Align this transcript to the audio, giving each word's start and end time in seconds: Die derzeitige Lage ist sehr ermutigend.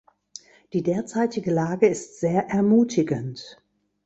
Die 0.73 0.81
derzeitige 0.81 1.51
Lage 1.51 1.85
ist 1.87 2.19
sehr 2.19 2.47
ermutigend. 2.49 3.61